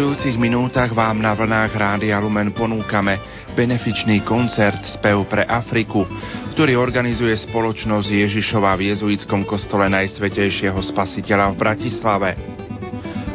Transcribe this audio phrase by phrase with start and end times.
[0.00, 3.20] nasledujúcich minútach vám na vlnách Rádia Lumen ponúkame
[3.52, 6.08] benefičný koncert Spev pre Afriku,
[6.56, 12.32] ktorý organizuje spoločnosť Ježišova v jezuitskom kostole Najsvetejšieho spasiteľa v Bratislave.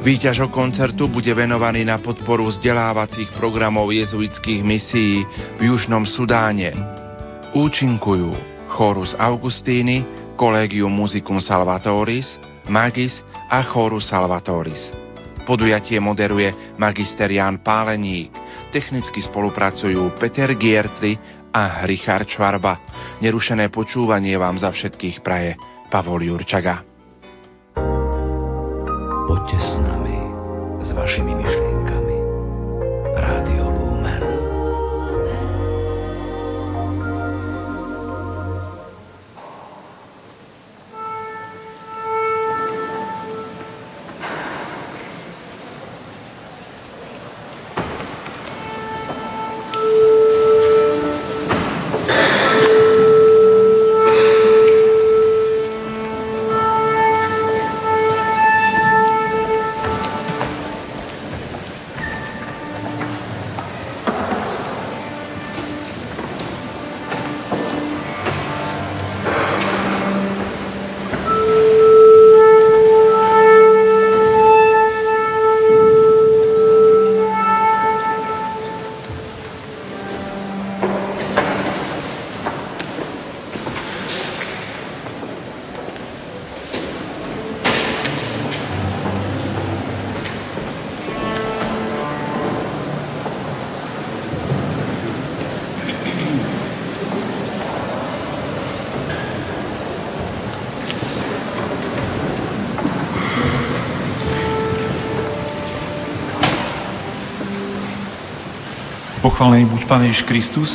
[0.01, 5.21] Výťažok koncertu bude venovaný na podporu vzdelávacích programov jezuitských misií
[5.61, 6.73] v Južnom Sudáne.
[7.53, 8.33] Účinkujú
[8.73, 10.01] Chorus Augustíny,
[10.33, 13.21] Collegium Musicum Salvatoris, Magis
[13.53, 15.04] a Chorus Salvatoris.
[15.45, 18.33] Podujatie moderuje magister Jan Páleník.
[18.73, 21.13] Technicky spolupracujú Peter Giertli
[21.53, 22.81] a Richard Čvarba.
[23.21, 25.55] Nerušené počúvanie vám za všetkých praje
[25.87, 26.81] Pavol Jurčaga.
[29.25, 30.17] Poďte s nami,
[30.81, 31.84] s vašimi myšlienkami.
[109.45, 110.73] Pochválený buď Pán Ježiš Kristus.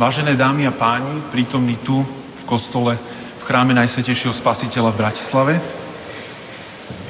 [0.00, 2.00] Vážené dámy a páni, prítomní tu
[2.40, 2.96] v kostole
[3.36, 5.60] v chráme Najsvetejšieho Spasiteľa v Bratislave,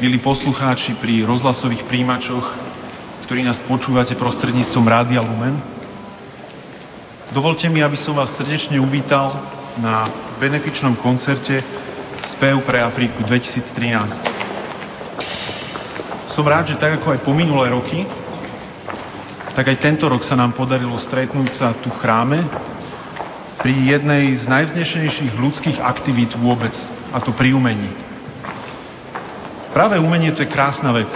[0.02, 2.42] milí poslucháči pri rozhlasových príjimačoch,
[3.30, 5.62] ktorí nás počúvate prostredníctvom Rádia Lumen,
[7.30, 9.38] dovolte mi, aby som vás srdečne uvítal
[9.78, 10.10] na
[10.42, 11.62] benefičnom koncerte
[12.34, 14.46] Spev pre Afriku 2013
[16.36, 18.04] som rád, že tak ako aj po minulé roky,
[19.56, 22.44] tak aj tento rok sa nám podarilo stretnúť sa tu v chráme
[23.56, 26.76] pri jednej z najvznešenejších ľudských aktivít vôbec,
[27.08, 27.88] a to pri umení.
[29.72, 31.08] Práve umenie to je krásna vec.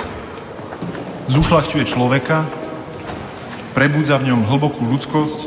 [1.29, 2.49] Zušľachťuje človeka,
[3.77, 5.39] prebudza v ňom hlbokú ľudskosť,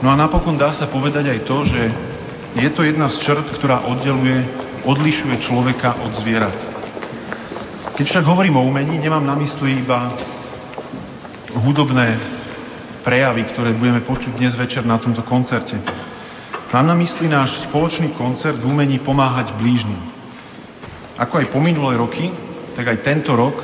[0.00, 1.82] no a napokon dá sa povedať aj to, že
[2.56, 4.48] je to jedna z črt, ktorá oddeluje,
[4.88, 6.56] odlišuje človeka od zvierat.
[8.00, 10.08] Keď však hovorím o umení, nemám na mysli iba
[11.58, 12.18] hudobné
[13.02, 15.74] prejavy, ktoré budeme počuť dnes večer na tomto koncerte.
[16.70, 19.98] Mám na mysli náš spoločný koncert v umení pomáhať blížnym.
[21.18, 22.30] Ako aj po minulé roky,
[22.78, 23.58] tak aj tento rok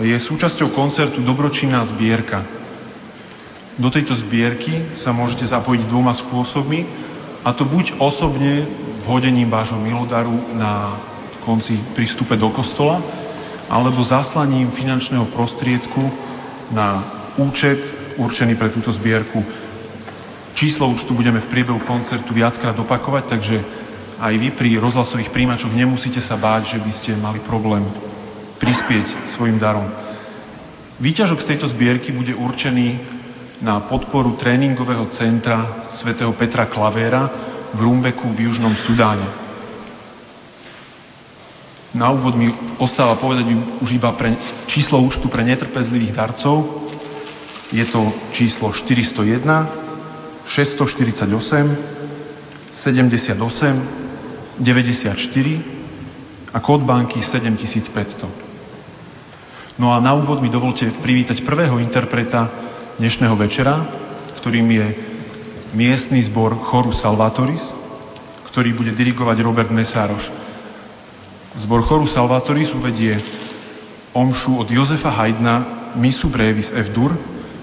[0.00, 2.44] je súčasťou koncertu dobročinná zbierka.
[3.76, 6.80] Do tejto zbierky sa môžete zapojiť dvoma spôsobmi,
[7.44, 8.66] a to buď osobne
[9.06, 10.98] vhodením vášho milodaru na
[11.46, 12.98] konci prístupe do kostola,
[13.70, 16.02] alebo zaslaním finančného prostriedku
[16.72, 16.88] na
[17.36, 17.78] účet
[18.16, 19.44] určený pre túto zbierku.
[20.56, 23.56] Číslo účtu budeme v priebehu koncertu viackrát opakovať, takže
[24.16, 27.84] aj vy pri rozhlasových príjimačoch nemusíte sa báť, že by ste mali problém
[28.56, 29.84] prispieť svojim darom.
[30.96, 33.16] Výťažok z tejto zbierky bude určený
[33.60, 37.28] na podporu tréningového centra svätého Petra Klavéra
[37.76, 39.45] v Rumbeku v Južnom Sudáne.
[41.96, 43.48] Na úvod mi ostáva povedať
[43.80, 44.36] už iba pre
[44.68, 46.84] číslo účtu pre netrpezlivých darcov.
[47.72, 49.40] Je to číslo 401
[50.44, 51.24] 648
[52.76, 58.28] 78 94 a kód banky 7500.
[59.80, 62.48] No a na úvod mi dovolte privítať prvého interpreta
[63.00, 63.86] dnešného večera,
[64.40, 64.86] ktorým je
[65.76, 67.60] miestny zbor Choru Salvatoris,
[68.52, 70.45] ktorý bude dirigovať Robert Mesároš.
[71.56, 73.16] Zbor choru Salvatoris uvedie
[74.12, 75.64] omšu od Jozefa Haydna
[75.96, 76.92] Misu Brevis F.
[76.92, 77.16] Dur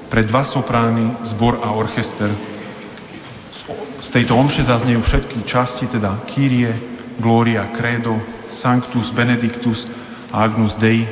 [0.09, 2.33] pre dva soprány, zbor a orchester.
[4.01, 6.73] Z tejto omše zaznejú všetky časti, teda Kyrie,
[7.21, 8.17] Gloria, Credo,
[8.49, 9.85] Sanctus, Benedictus
[10.33, 11.05] a Agnus Dei.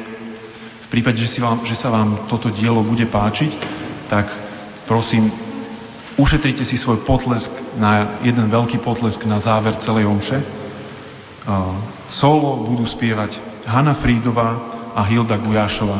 [0.86, 3.52] V prípade, že, si vám, že sa vám toto dielo bude páčiť,
[4.10, 4.26] tak
[4.90, 5.30] prosím,
[6.18, 10.62] ušetrite si svoj potlesk na jeden veľký potlesk na záver celej omše
[12.06, 14.50] solo budú spievať Hanna Frídová
[14.94, 16.00] a Hilda Gujášová.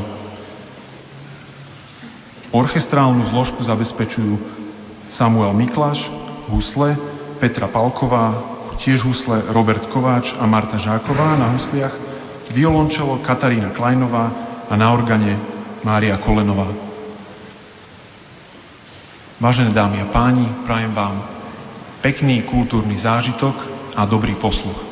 [2.52, 4.36] Orchestrálnu zložku zabezpečujú
[5.08, 6.04] Samuel Mikláš,
[6.52, 7.00] husle,
[7.40, 8.36] Petra Palková,
[8.84, 11.96] tiež husle Robert Kováč a Marta Žáková na husliach,
[12.52, 14.28] violončelo Katarína Kleinová
[14.68, 15.40] a na organe
[15.82, 16.70] Mária Kolenová.
[19.42, 21.18] Vážené dámy a páni, prajem vám
[22.04, 23.56] pekný kultúrny zážitok
[23.98, 24.91] a dobrý posluch.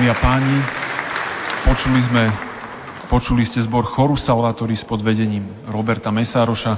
[0.00, 0.56] Dámy a páni,
[1.68, 2.24] počuli sme,
[3.12, 6.72] počuli ste zbor Choru Salvatori s podvedením Roberta Mesároša,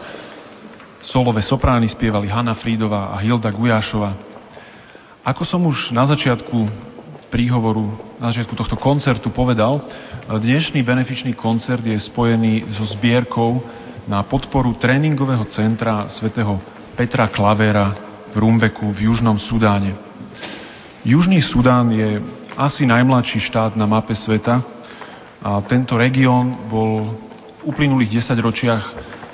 [0.99, 4.19] solové soprány spievali Hanna Frídová a Hilda Gujášova.
[5.23, 6.67] Ako som už na začiatku
[7.31, 9.79] príhovoru, na začiatku tohto koncertu povedal,
[10.27, 13.63] dnešný benefičný koncert je spojený so zbierkou
[14.11, 16.59] na podporu tréningového centra svätého
[16.99, 17.95] Petra Klavera
[18.35, 19.95] v Rumbeku v Južnom Sudáne.
[21.07, 24.61] Južný Sudán je asi najmladší štát na mape sveta
[25.43, 27.17] a tento región bol
[27.63, 28.85] v uplynulých desaťročiach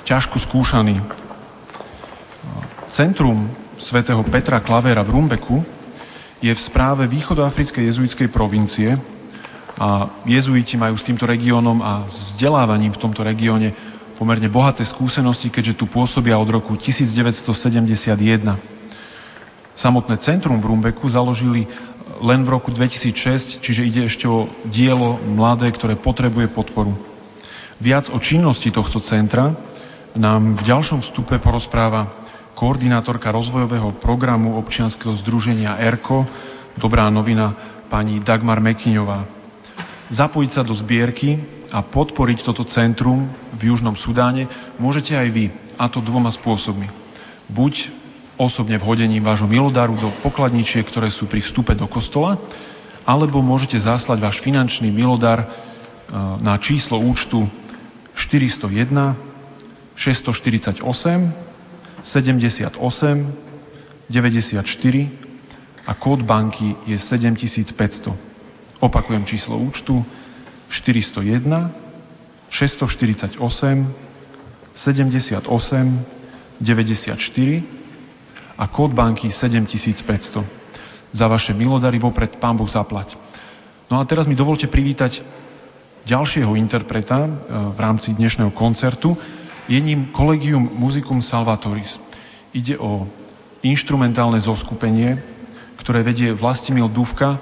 [0.07, 1.03] ťažko skúšaný.
[2.89, 5.61] Centrum svätého Petra Klavera v Rumbeku
[6.39, 8.95] je v správe východoafrickej jezuitskej provincie
[9.79, 13.71] a jezuiti majú s týmto regiónom a vzdelávaním v tomto regióne
[14.19, 17.39] pomerne bohaté skúsenosti, keďže tu pôsobia od roku 1971.
[19.79, 21.63] Samotné centrum v Rumbeku založili
[22.19, 26.95] len v roku 2006, čiže ide ešte o dielo mladé, ktoré potrebuje podporu.
[27.79, 29.55] Viac o činnosti tohto centra
[30.15, 32.27] nám v ďalšom vstupe porozpráva
[32.59, 36.27] koordinátorka rozvojového programu občianskeho združenia ERKO,
[36.75, 39.23] dobrá novina, pani Dagmar Mekyňová.
[40.11, 41.39] Zapojiť sa do zbierky
[41.71, 45.45] a podporiť toto centrum v Južnom Sudáne môžete aj vy,
[45.79, 46.91] a to dvoma spôsobmi.
[47.47, 47.98] Buď
[48.39, 52.39] osobne vhodením vášho milodaru do pokladničiek, ktoré sú pri vstupe do kostola,
[53.03, 55.47] alebo môžete zaslať váš finančný milodar e,
[56.39, 57.43] na číslo účtu
[58.15, 59.19] 401
[59.99, 60.87] 648
[61.99, 62.79] 78
[64.07, 64.63] 94
[65.83, 68.15] a kód banky je 7500.
[68.79, 69.99] Opakujem číslo účtu
[70.71, 71.43] 401
[72.47, 73.83] 648 78
[76.63, 77.78] 94
[78.59, 80.43] a kód banky 7500.
[81.15, 83.15] Za vaše milodary vopred Pán Boh zaplať.
[83.87, 85.23] No a teraz mi dovolte privítať
[86.03, 87.29] ďalšieho interpreta e,
[87.73, 89.15] v rámci dnešného koncertu.
[89.71, 91.97] Je ním Collegium Musicum Salvatoris.
[92.51, 93.07] Ide o
[93.63, 95.17] inštrumentálne zoskupenie,
[95.79, 97.39] ktoré vedie Vlastimil Dúvka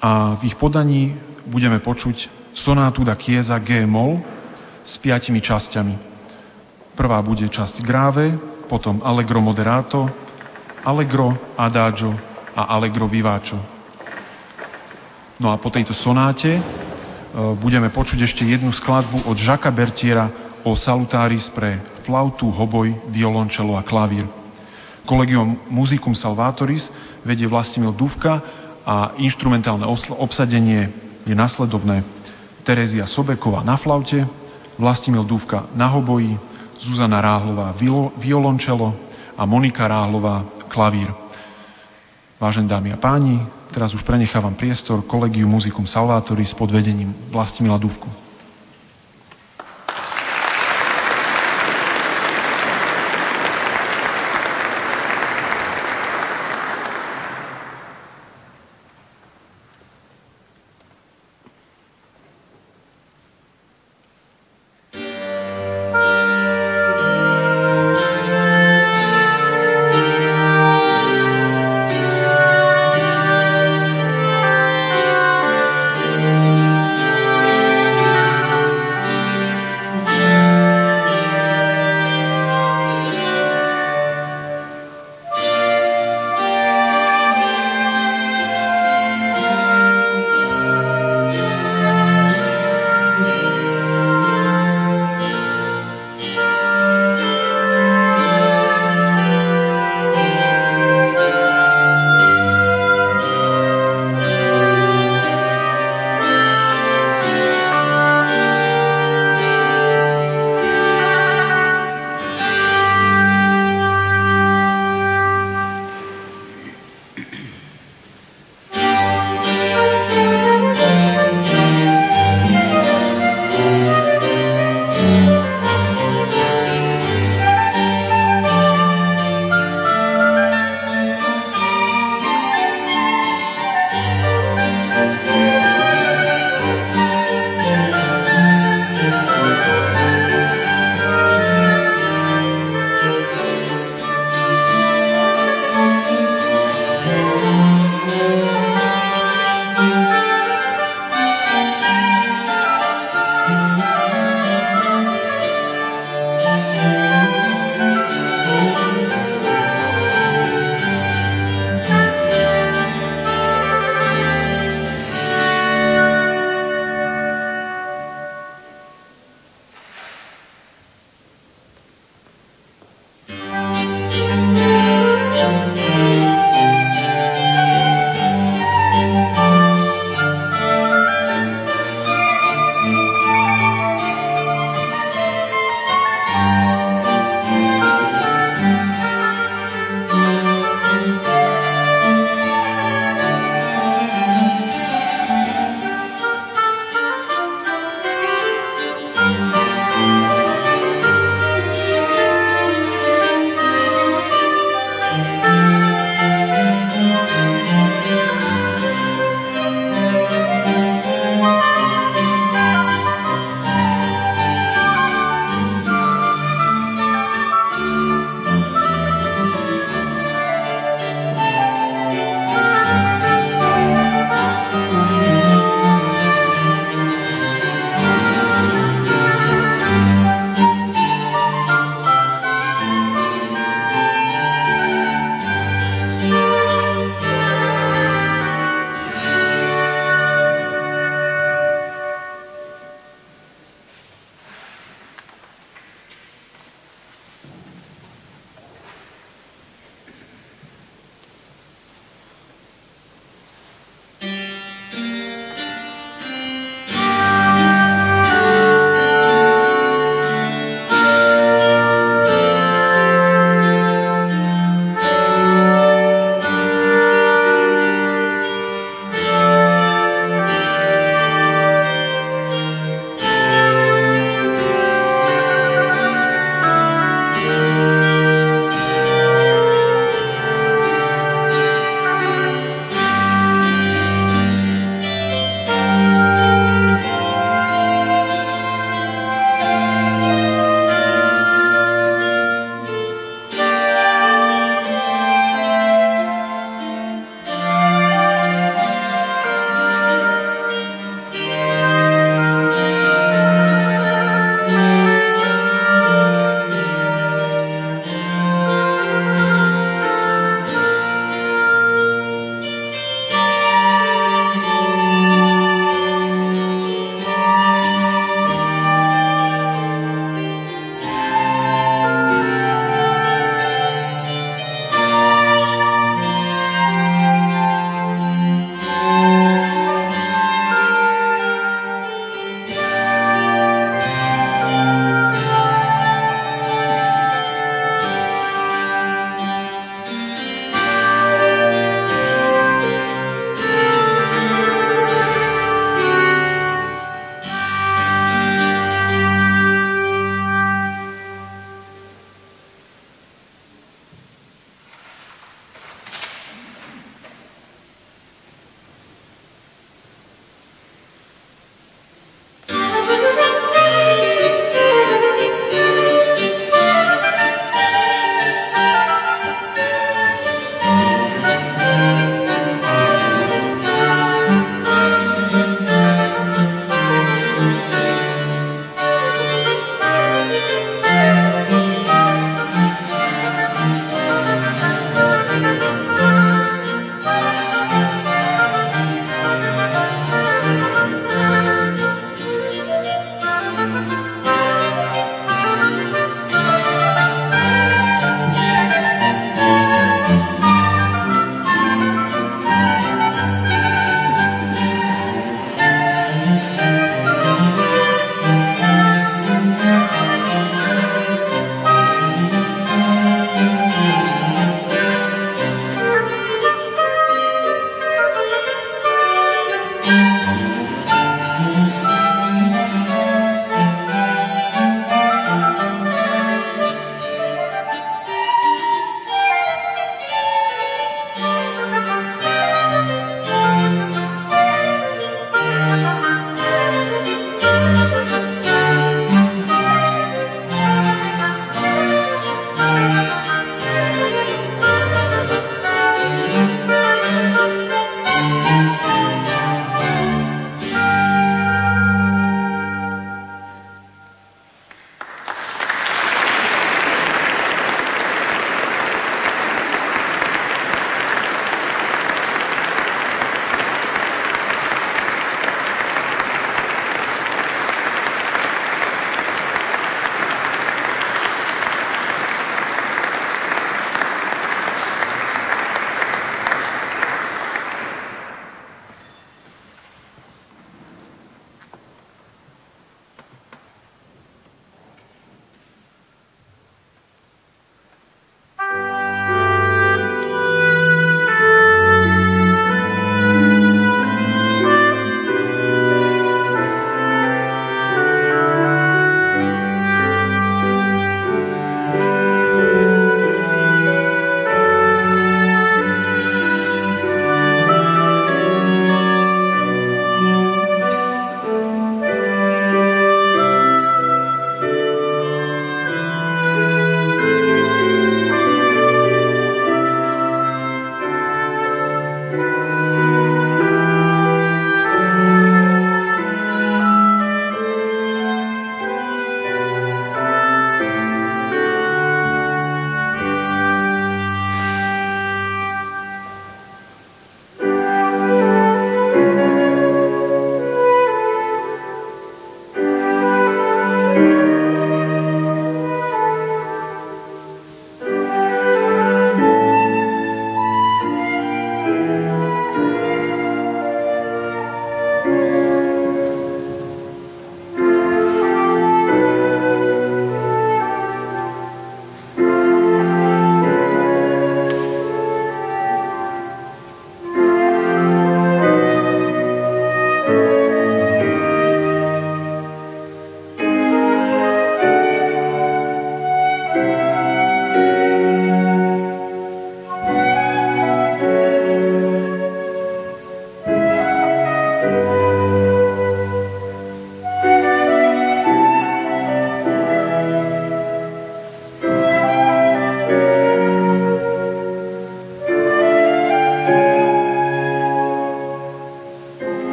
[0.00, 1.14] a v ich podaní
[1.46, 4.18] budeme počuť sonátu da Chiesa G-moll
[4.82, 6.17] s piatimi časťami.
[6.98, 8.34] Prvá bude časť Grave,
[8.66, 10.10] potom Allegro Moderato,
[10.82, 12.10] Allegro Adagio
[12.58, 13.54] a Allegro Vivačo.
[15.38, 16.62] No a po tejto sonáte e,
[17.54, 20.26] budeme počuť ešte jednu skladbu od Žaka Bertiera
[20.66, 24.26] o salutáris pre flautu, hoboj, violončelo a klavír.
[25.06, 26.90] Kolegium Musicum Salvatoris
[27.22, 28.42] vedie Vlastimil Duvka
[28.82, 29.86] a instrumentálne
[30.18, 30.90] obsadenie
[31.22, 32.02] je nasledovné.
[32.66, 34.26] Terezia Sobeková na flaute,
[34.74, 37.74] Vlastimil Duvka na hoboji, Zuzana Ráhlová
[38.18, 38.94] violončelo
[39.36, 41.10] a Monika Ráhlová klavír.
[42.38, 43.42] Vážené dámy a páni,
[43.74, 48.27] teraz už prenechávam priestor kolegiu Musicum Salvatori s podvedením Vlastimila Dúvku.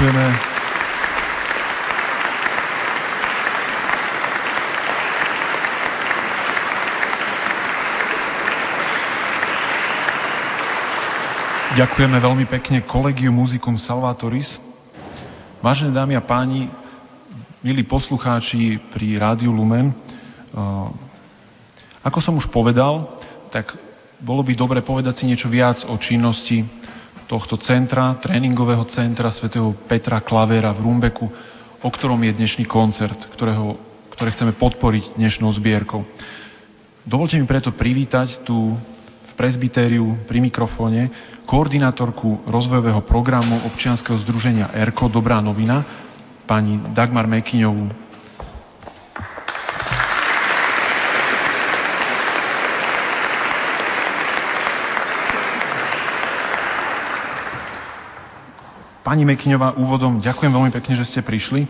[0.00, 0.32] Ďakujeme.
[11.76, 14.56] Ďakujeme veľmi pekne kolegiu Musicum Salvatoris.
[15.60, 16.72] Vážené dámy a páni,
[17.60, 19.92] milí poslucháči pri Rádiu Lumen,
[22.00, 23.20] ako som už povedal,
[23.52, 23.76] tak
[24.16, 26.64] bolo by dobre povedať si niečo viac o činnosti
[27.30, 31.30] tohto centra, tréningového centra svätého Petra Klavera v Rumbeku,
[31.78, 33.78] o ktorom je dnešný koncert, ktorého,
[34.18, 36.02] ktoré chceme podporiť dnešnou zbierkou.
[37.06, 38.74] Dovolte mi preto privítať tu
[39.30, 41.06] v presbytériu pri mikrofóne
[41.46, 45.86] koordinátorku rozvojového programu občianskeho združenia ERKO Dobrá novina,
[46.50, 48.09] pani Dagmar Mekyňovú.
[59.00, 61.64] Pani Mekyňová, úvodom ďakujem veľmi pekne, že ste prišli.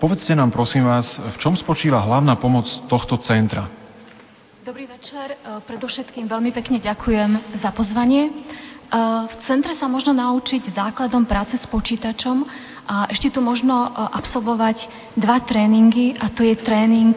[0.00, 3.68] Povedzte nám, prosím vás, v čom spočíva hlavná pomoc tohto centra?
[4.64, 5.36] Dobrý večer.
[5.36, 8.22] E, predovšetkým veľmi pekne ďakujem za pozvanie.
[8.24, 8.32] E,
[9.28, 12.48] v centre sa možno naučiť základom práce s počítačom
[12.88, 14.88] a ešte tu možno e, absolvovať
[15.20, 17.12] dva tréningy a to je tréning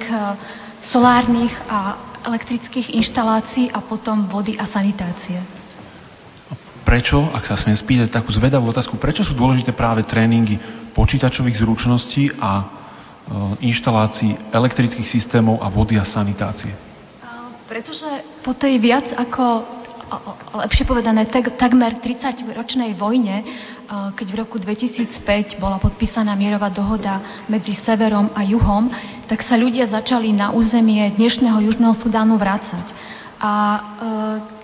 [0.91, 1.95] solárnych a
[2.27, 5.56] elektrických inštalácií a potom vody a sanitácie
[6.87, 10.55] prečo, ak sa smiem spýtať takú zvedavú otázku, prečo sú dôležité práve tréningy
[10.95, 12.65] počítačových zručností a e,
[13.67, 16.71] inštalácií elektrických systémov a vody a sanitácie?
[17.67, 18.07] Pretože
[18.39, 19.75] po tej viac ako
[20.63, 23.45] lepšie povedané, tak, takmer 30-ročnej vojne, e,
[24.15, 28.87] keď v roku 2005 bola podpísaná mierová dohoda medzi severom a juhom,
[29.27, 32.87] tak sa ľudia začali na územie dnešného Južného Sudánu vrácať.
[33.43, 34.56] A e,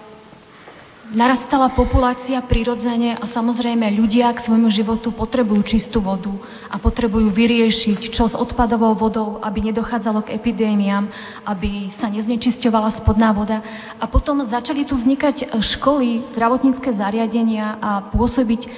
[1.11, 6.31] narastala populácia prirodzene a samozrejme ľudia k svojmu životu potrebujú čistú vodu
[6.71, 11.11] a potrebujú vyriešiť, čo s odpadovou vodou, aby nedochádzalo k epidémiám,
[11.43, 13.59] aby sa neznečisťovala spodná voda.
[13.99, 15.45] A potom začali tu vznikať e,
[15.75, 18.69] školy, zdravotnícke zariadenia a pôsobiť e,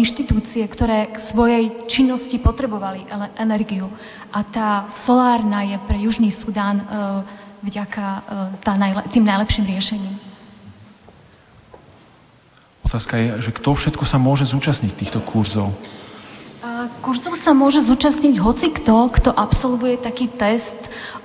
[0.00, 3.04] inštitúcie, ktoré k svojej činnosti potrebovali
[3.36, 3.92] energiu.
[4.32, 6.84] A tá solárna je pre Južný Sudán e,
[7.58, 8.06] vďaka
[9.10, 10.27] tým najlepším riešením.
[12.88, 15.76] Otázka je, že kto všetko sa môže zúčastniť týchto kurzov?
[17.04, 20.76] Kurzov sa môže zúčastniť hoci kto, kto absolvuje taký test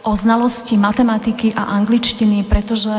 [0.04, 2.92] o znalosti matematiky a angličtiny, pretože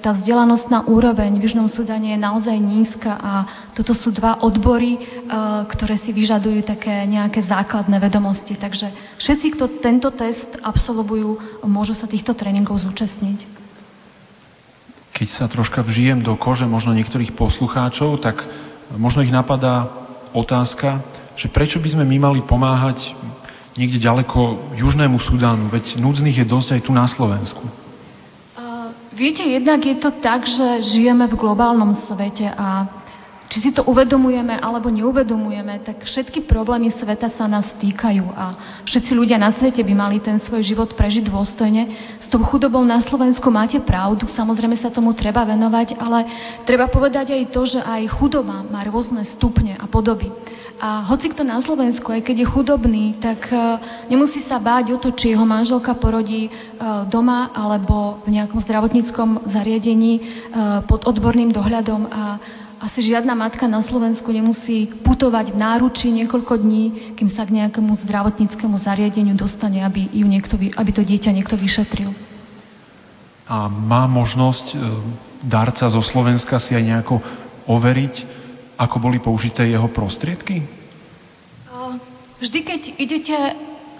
[0.00, 3.32] tá vzdelanostná úroveň v Južnom Sudane je naozaj nízka a
[3.76, 4.96] toto sú dva odbory,
[5.76, 8.56] ktoré si vyžadujú také nejaké základné vedomosti.
[8.56, 13.55] Takže všetci, kto tento test absolvujú, môžu sa týchto tréningov zúčastniť
[15.16, 18.36] keď sa troška vžijem do kože možno niektorých poslucháčov, tak
[19.00, 19.88] možno ich napadá
[20.36, 21.00] otázka,
[21.40, 23.00] že prečo by sme my mali pomáhať
[23.80, 27.64] niekde ďaleko Južnému Sudánu, veď núdznych je dosť aj tu na Slovensku.
[29.16, 32.84] Viete, jednak je to tak, že žijeme v globálnom svete a
[33.46, 38.44] či si to uvedomujeme alebo neuvedomujeme, tak všetky problémy sveta sa nás týkajú a
[38.86, 41.82] všetci ľudia na svete by mali ten svoj život prežiť dôstojne.
[42.18, 46.26] S tou chudobou na Slovensku máte pravdu, samozrejme sa tomu treba venovať, ale
[46.66, 50.26] treba povedať aj to, že aj chudoba má rôzne stupne a podoby.
[50.76, 53.80] A hoci kto na Slovensku, aj keď je chudobný, tak uh,
[54.12, 59.48] nemusí sa báť o to, či jeho manželka porodí uh, doma alebo v nejakom zdravotníckom
[59.56, 62.22] zariadení uh, pod odborným dohľadom a
[62.80, 67.92] asi žiadna matka na Slovensku nemusí putovať v náruči niekoľko dní, kým sa k nejakému
[68.04, 72.12] zdravotníckému zariadeniu dostane, aby, ju niekto, aby to dieťa niekto vyšetril.
[73.46, 74.76] A má možnosť e,
[75.46, 77.22] darca zo Slovenska si aj nejako
[77.70, 78.14] overiť,
[78.76, 80.66] ako boli použité jeho prostriedky?
[82.36, 83.36] Vždy, keď idete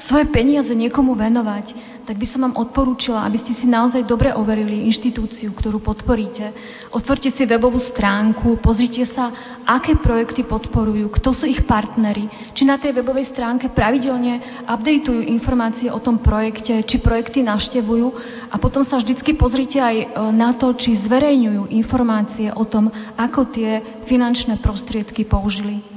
[0.05, 4.87] svoje peniaze niekomu venovať, tak by som vám odporúčila, aby ste si naozaj dobre overili
[4.87, 6.55] inštitúciu, ktorú podporíte.
[6.95, 12.79] Otvorte si webovú stránku, pozrite sa, aké projekty podporujú, kto sú ich partnery, či na
[12.79, 18.07] tej webovej stránke pravidelne updateujú informácie o tom projekte, či projekty navštevujú
[18.55, 22.87] a potom sa vždycky pozrite aj e, na to, či zverejňujú informácie o tom,
[23.19, 25.96] ako tie finančné prostriedky použili.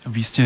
[0.00, 0.44] Vy ste,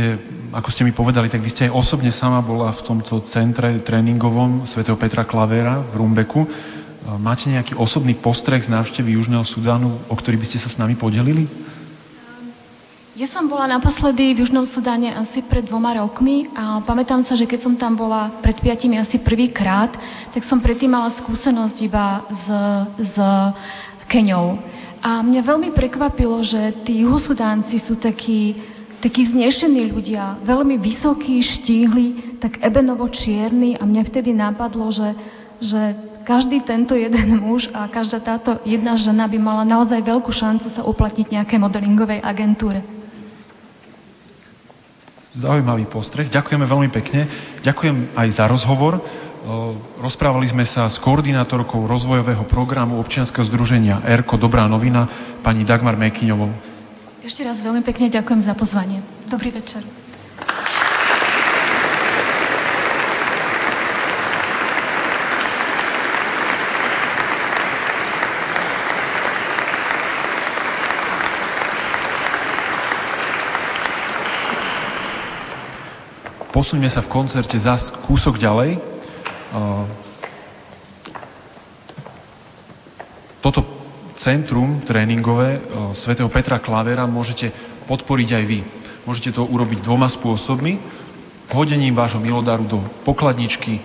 [0.51, 4.67] ako ste mi povedali, tak vy ste aj osobne sama bola v tomto centre tréningovom
[4.67, 6.43] svätého Petra Klavera v Rumbeku.
[7.23, 10.99] Máte nejaký osobný postreh z návštevy Južného Sudánu, o ktorý by ste sa s nami
[10.99, 11.47] podelili?
[13.15, 17.47] Ja som bola naposledy v Južnom Sudáne asi pred dvoma rokmi a pamätám sa, že
[17.47, 19.95] keď som tam bola pred piatimi asi prvýkrát,
[20.35, 22.45] tak som predtým mala skúsenosť iba s,
[23.07, 23.17] s
[24.11, 24.59] Keňou.
[24.99, 28.74] A mňa veľmi prekvapilo, že tí juhosudánci sú takí
[29.05, 35.13] takí znešení ľudia, veľmi vysokí, štíhli, tak ebenovo čierni a mne vtedy napadlo, že,
[35.61, 35.81] že
[36.25, 40.89] každý tento jeden muž a každá táto jedna žena by mala naozaj veľkú šancu sa
[40.89, 42.81] uplatniť nejakej modelingovej agentúre.
[45.37, 46.31] Zaujímavý postreh.
[46.31, 47.29] Ďakujeme veľmi pekne.
[47.61, 49.03] Ďakujem aj za rozhovor.
[50.01, 56.74] Rozprávali sme sa s koordinátorkou rozvojového programu občianskeho združenia ERKO Dobrá novina, pani Dagmar Mekyňovou.
[57.25, 59.01] Ešte raz veľmi pekne ďakujem za pozvanie.
[59.33, 59.81] Dobrý večer.
[76.53, 78.77] Posuňme sa v koncerte zas kúsok ďalej.
[83.41, 83.84] Toto
[84.19, 85.61] centrum tréningové
[85.99, 87.51] svätého Petra Klavera môžete
[87.91, 88.61] podporiť aj vy.
[89.05, 90.79] Môžete to urobiť dvoma spôsobmi.
[91.53, 93.81] Hodením vášho milodaru do pokladničky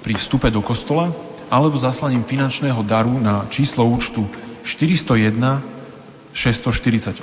[0.00, 1.12] pri vstupe do kostola
[1.52, 4.24] alebo zaslaním finančného daru na číslo účtu
[4.64, 5.36] 401
[6.32, 7.20] 648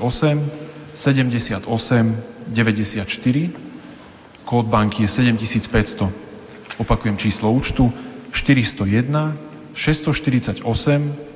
[0.94, 1.66] 78
[2.52, 3.72] 94
[4.46, 6.78] kód banky je 7500.
[6.78, 7.90] Opakujem číslo účtu
[8.36, 11.31] 401 648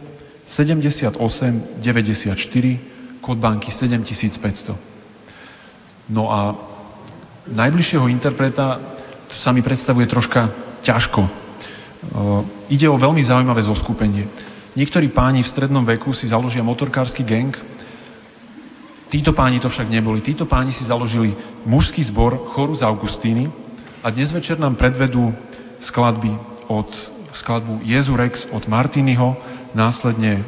[0.46, 1.18] 78
[1.82, 4.78] 94, kód banky 7500.
[6.14, 6.54] No a
[7.50, 8.78] najbližšieho interpreta
[9.42, 10.54] sa mi predstavuje troška
[10.86, 11.22] ťažko.
[11.26, 11.30] E,
[12.70, 14.30] ide o veľmi zaujímavé zoskupenie.
[14.78, 17.58] Niektorí páni v strednom veku si založia motorkársky gang,
[19.10, 20.22] títo páni to však neboli.
[20.22, 21.34] Títo páni si založili
[21.66, 23.50] mužský zbor Choru z Augustíny
[24.06, 25.34] a dnes večer nám predvedú
[25.82, 26.36] skladby
[26.70, 26.92] od
[27.36, 29.36] skladbu Jezurex od Martiniho,
[29.76, 30.42] následne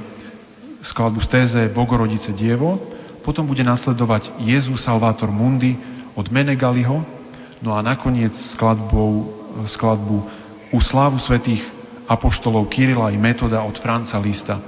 [0.81, 2.79] skladbu z téze Bogorodice Dievo,
[3.21, 5.75] potom bude nasledovať Jezu Salvator Mundi
[6.15, 7.03] od Menegaliho,
[7.59, 9.35] no a nakoniec skladbou,
[9.67, 11.63] skladbu U slávu svetých
[12.07, 14.59] apoštolov Kirila i Metoda od Franca Lista.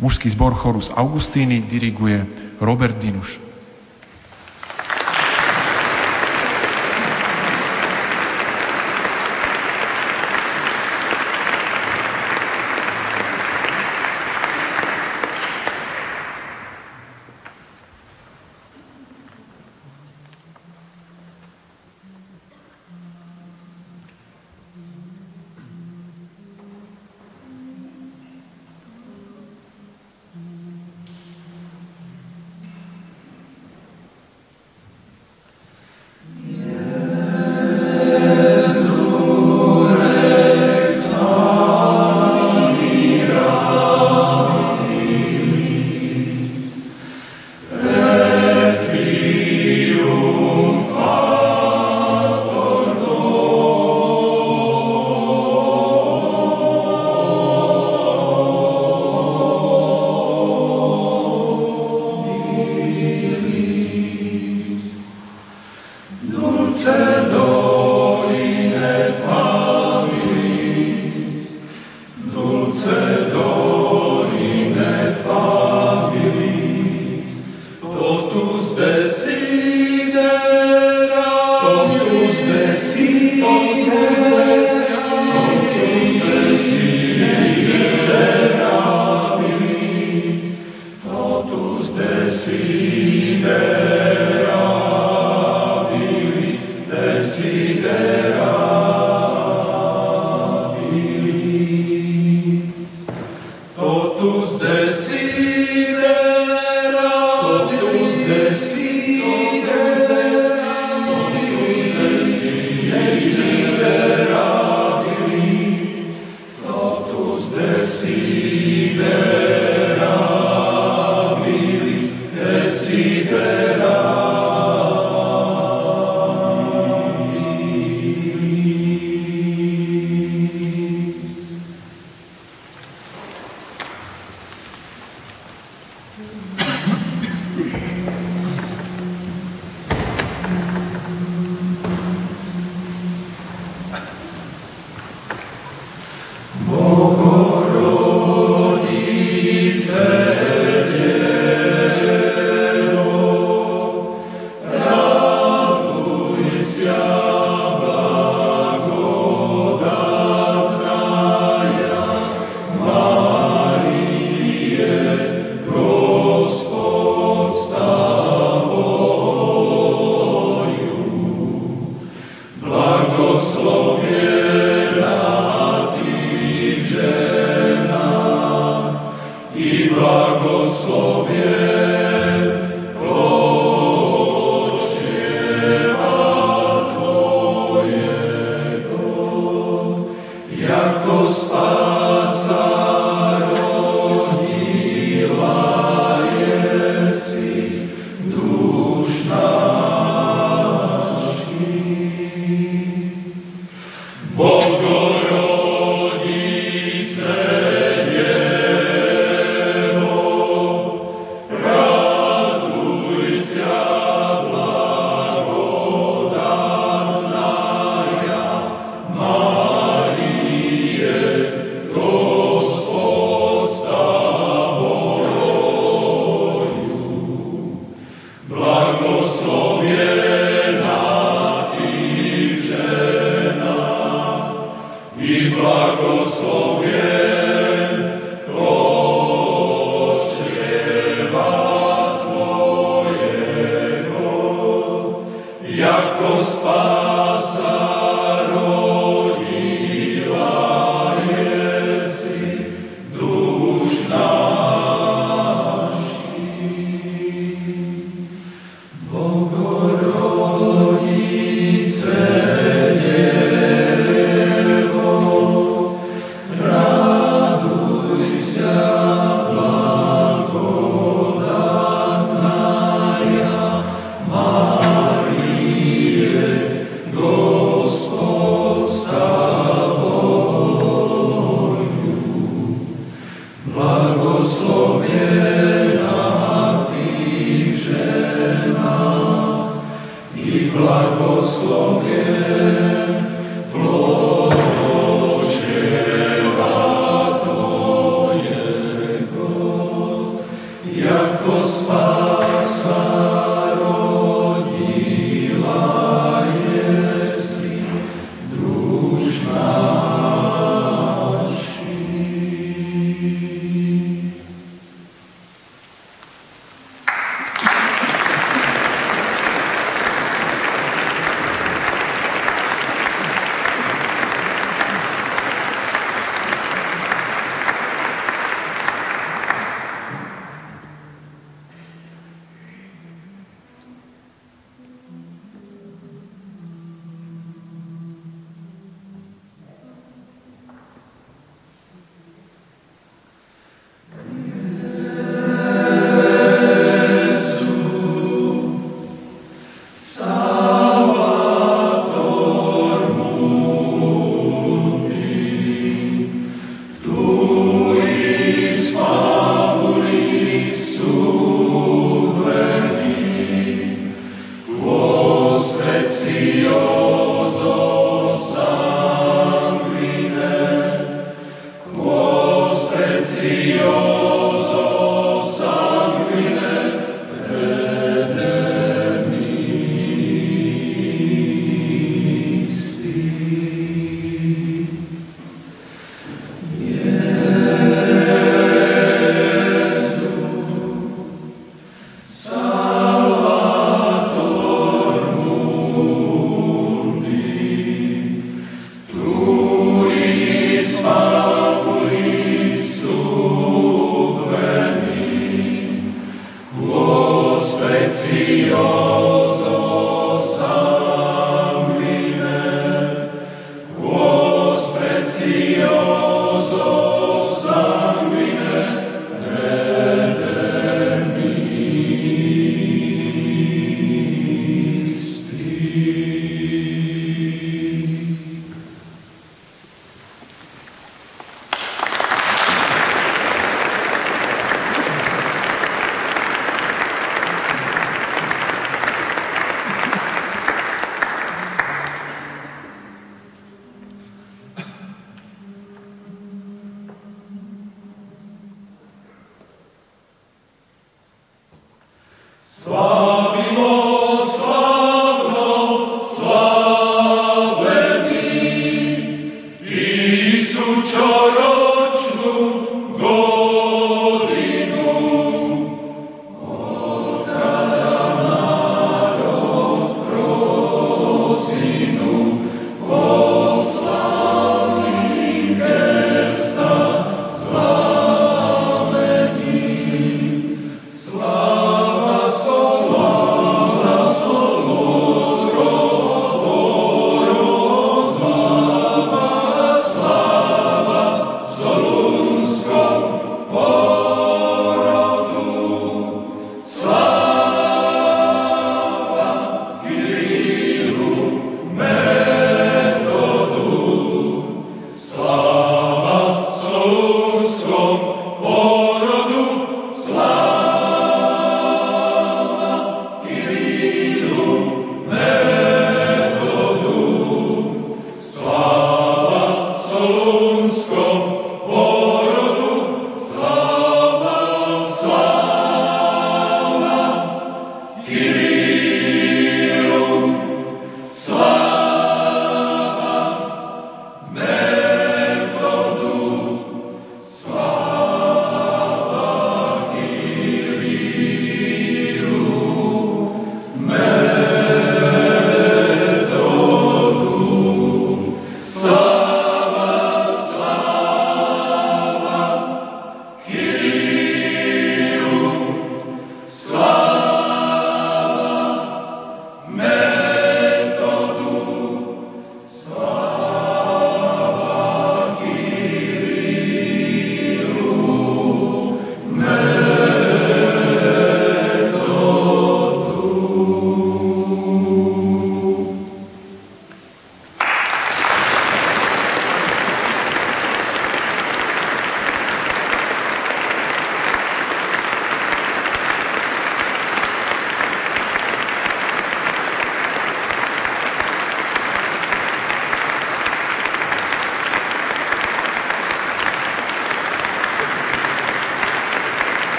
[0.00, 2.24] Mužský zbor Chorus Augustíny diriguje
[2.60, 3.47] Robert Dinuš.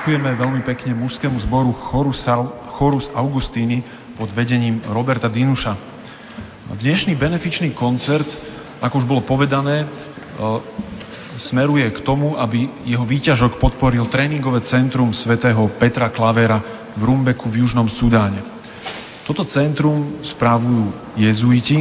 [0.00, 3.84] Ďakujeme veľmi pekne mužskému zboru Chorus, Augustíny
[4.16, 5.76] pod vedením Roberta Dinuša.
[6.72, 8.24] Dnešný benefičný koncert,
[8.80, 9.86] ako už bolo povedané, e,
[11.36, 17.60] smeruje k tomu, aby jeho výťažok podporil tréningové centrum svätého Petra Klavera v Rumbeku v
[17.60, 18.40] Južnom Sudáne.
[19.28, 21.76] Toto centrum správujú jezuiti.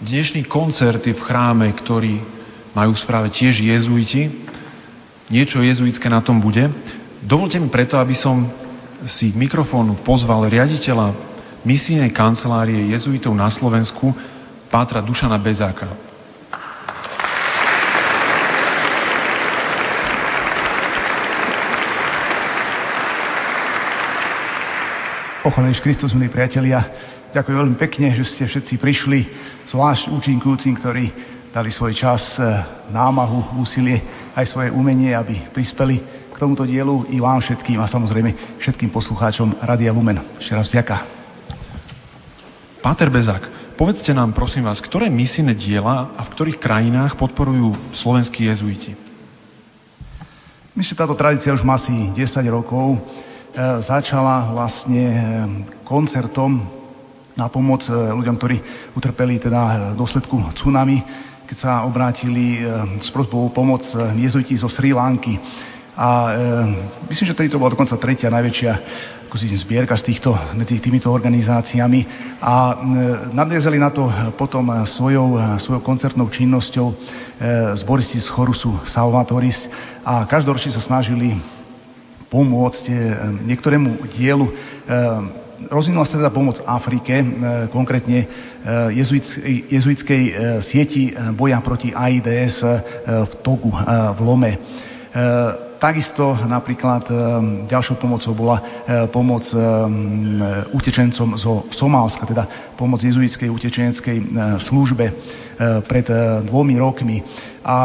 [0.00, 2.24] Dnešný koncert je v chráme, ktorý
[2.72, 4.48] majú v správe tiež jezuiti.
[5.28, 6.64] Niečo jezuitské na tom bude.
[7.30, 8.42] Dovolte mi preto, aby som
[9.06, 11.14] si k mikrofónu pozval riaditeľa
[11.62, 14.10] misijnej kancelárie jezuitov na Slovensku,
[14.66, 15.86] pátra Dušana Bezáka.
[25.46, 26.82] Pochválený Kristus, milí priatelia,
[27.30, 29.18] ďakujem veľmi pekne, že ste všetci prišli,
[29.70, 31.04] zvlášť účinkujúcim, ktorí
[31.54, 32.42] dali svoj čas, e,
[32.90, 34.02] námahu, úsilie,
[34.34, 39.92] aj svoje umenie, aby prispeli tomuto dielu i vám všetkým a samozrejme všetkým poslucháčom Radia
[39.92, 40.16] Lumen.
[40.40, 41.04] Ešte raz ďaká.
[42.80, 48.48] Páter Bezák, povedzte nám prosím vás, ktoré misijné diela a v ktorých krajinách podporujú slovenskí
[48.48, 48.96] jezuiti?
[50.72, 52.16] Myslím, táto tradícia už má asi 10
[52.48, 52.96] rokov.
[52.96, 53.00] E,
[53.84, 55.22] začala vlastne e,
[55.84, 56.56] koncertom
[57.36, 58.56] na pomoc e, ľuďom, ktorí
[58.96, 61.04] utrpeli teda dôsledku tsunami,
[61.50, 62.70] keď sa obrátili e,
[63.02, 65.34] s prosbou pomoc e, jezuiti zo Sri Lanky.
[65.96, 66.34] A e,
[67.10, 68.72] myslím, že tedy to bola dokonca tretia najväčšia
[69.30, 72.00] zbierka z týchto, medzi týmito organizáciami
[72.42, 72.74] a e,
[73.30, 76.94] nadviezali na to potom svojou, svojou koncertnou činnosťou e,
[77.78, 79.70] zboristi z chorusu Salvatoris
[80.02, 81.38] a každoročne sa snažili
[82.26, 82.94] pomôcť e,
[83.46, 84.52] niektorému dielu e,
[85.68, 87.24] rozvinula sa teda pomoc Afrike, e,
[87.68, 88.26] konkrétne e,
[89.68, 90.32] jezuitskej e,
[90.64, 92.64] sieti boja proti AIDS
[93.04, 93.74] v Togu,
[94.16, 94.52] v Lome.
[95.80, 97.08] Takisto napríklad
[97.64, 98.60] ďalšou pomocou bola
[99.08, 99.48] pomoc
[100.76, 104.16] utečencom zo Somálska, teda pomoc jezuitskej utečenskej
[104.60, 105.06] službe
[105.88, 106.04] pred
[106.44, 107.24] dvomi rokmi.
[107.64, 107.76] A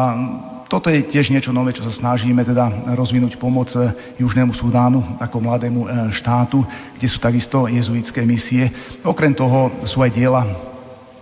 [0.67, 3.71] toto je tiež niečo nové, čo sa snažíme teda rozvinúť pomoc
[4.19, 6.67] Južnému Sudánu ako mladému štátu,
[6.99, 8.75] kde sú takisto jezuitské misie.
[9.07, 10.43] Okrem toho sú aj diela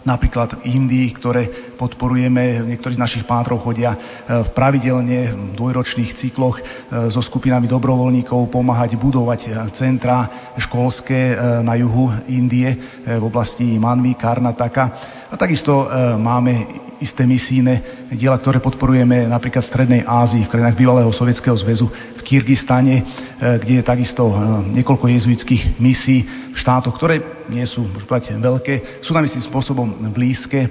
[0.04, 2.64] napríklad Indii, ktoré podporujeme.
[2.72, 4.00] Niektorí z našich pátrov chodia e,
[4.48, 6.64] v pravidelne v dvojročných cykloch e,
[7.12, 14.84] so skupinami dobrovoľníkov pomáhať budovať e, centra školské na juhu Indie v oblasti Manvi, Karnataka.
[15.28, 15.90] A takisto
[16.22, 16.54] máme
[17.02, 22.22] isté misíne diela, ktoré podporujeme napríklad v Strednej Ázii, v krajinách bývalého Sovietskeho zväzu, v
[22.22, 22.96] Kyrgyzstane,
[23.42, 24.30] kde je takisto
[24.78, 26.22] niekoľko jezuitských misí
[26.54, 27.18] v štátoch, ktoré
[27.50, 28.74] nie sú, môžem povedať, veľké,
[29.04, 30.70] sú nám istým spôsobom blízke.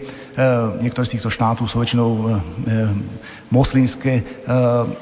[0.80, 2.40] Niektoré z týchto štátov sú väčšinou
[3.52, 4.44] moslimské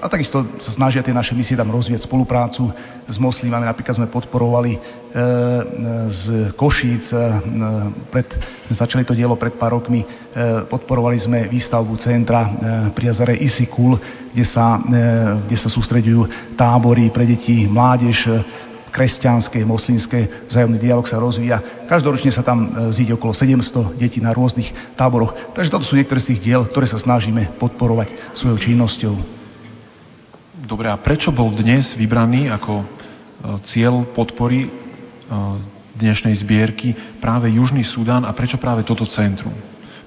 [0.02, 2.66] a takisto sa snažia tie naše misie tam rozvieť spoluprácu
[3.06, 3.62] s moslimami.
[3.62, 4.74] Napríklad sme podporovali
[6.10, 7.14] z Košíc,
[8.10, 8.26] pred,
[8.74, 10.02] začali to dielo pred pár rokmi,
[10.66, 12.50] podporovali sme výstavbu centra
[12.90, 14.02] pri jazere Isikul,
[14.34, 14.82] kde sa,
[15.46, 18.26] kde sa sústreďujú tábory pre deti, mládež,
[18.90, 21.86] kresťanské, moslimské, vzájomný dialog sa rozvíja.
[21.86, 25.54] Každoročne sa tam e, zíde okolo 700 detí na rôznych táboroch.
[25.56, 29.14] Takže toto sú niektoré z tých diel, ktoré sa snažíme podporovať svojou činnosťou.
[30.66, 32.86] Dobre, a prečo bol dnes vybraný ako e,
[33.70, 34.68] cieľ podpory e,
[35.96, 39.56] dnešnej zbierky práve Južný Sudán a prečo práve toto centrum?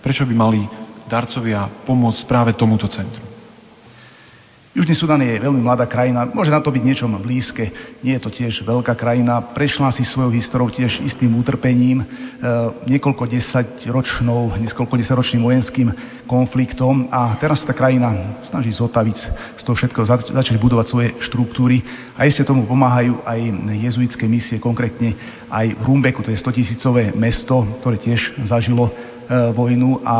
[0.03, 0.61] Prečo by mali
[1.09, 3.32] darcovia pomôcť práve tomuto centru?
[4.73, 7.69] Južný Sudan je veľmi mladá krajina, môže na to byť niečom blízke,
[8.01, 12.05] nie je to tiež veľká krajina, prešla si svojou históriou tiež istým utrpením, e,
[12.89, 15.93] niekoľko desaťročnou, niekoľko desaťročným vojenským
[16.25, 19.17] konfliktom a teraz tá krajina snaží zotaviť
[19.53, 21.85] z toho všetkého, zač- začať budovať svoje štruktúry
[22.17, 23.39] a ešte tomu pomáhajú aj
[23.77, 25.13] jezuitské misie, konkrétne
[25.53, 28.89] aj v Rumbeku, to je 100 tisícové mesto, ktoré tiež zažilo
[29.55, 30.15] vojnu a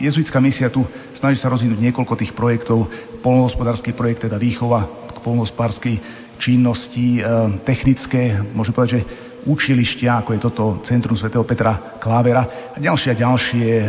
[0.00, 0.84] jezuitská misia tu
[1.14, 2.88] snaží sa rozvinúť niekoľko tých projektov,
[3.24, 5.96] polnohospodársky projekt, teda výchova k polnohospodárskej
[6.36, 7.22] činnosti, e,
[7.64, 9.06] technické, môžem povedať, že
[9.44, 13.84] učilištia, ako je toto Centrum svätého Petra Klávera a ďalšie a ďalšie e,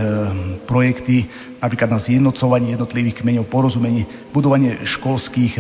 [0.67, 1.27] projekty,
[1.59, 5.57] napríklad na zjednocovanie jednotlivých kmeňov, porozumenie, budovanie školských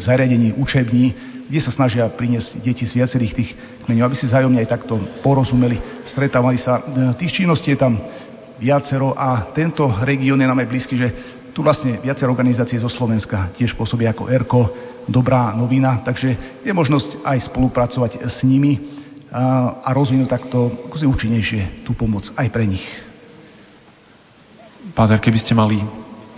[0.00, 1.12] zariadení, učební,
[1.52, 3.50] kde sa snažia priniesť deti z viacerých tých
[3.84, 5.76] kmeňov, aby si zájomne aj takto porozumeli,
[6.08, 6.80] stretávali sa.
[7.20, 8.00] Tých činností je tam
[8.62, 11.08] viacero a tento región je nám aj blízky, že
[11.50, 14.62] tu vlastne viacero organizácie zo Slovenska tiež pôsobia ako ERKO,
[15.10, 18.78] dobrá novina, takže je možnosť aj spolupracovať s nimi
[19.28, 22.86] a, rozvinúť takto účinnejšie tú pomoc aj pre nich.
[24.94, 25.82] Páter, keby ste mali